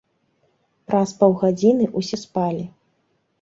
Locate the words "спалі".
2.25-2.65